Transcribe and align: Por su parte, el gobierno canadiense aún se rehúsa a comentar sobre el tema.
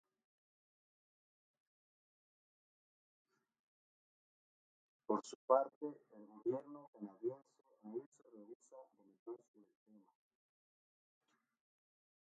Por 5.05 5.23
su 5.23 5.37
parte, 5.45 5.85
el 6.13 6.25
gobierno 6.25 6.89
canadiense 6.91 7.61
aún 7.83 8.09
se 8.17 8.23
rehúsa 8.35 8.77
a 8.77 8.97
comentar 8.97 9.35
sobre 9.53 9.61
el 9.61 9.85
tema. 9.85 10.11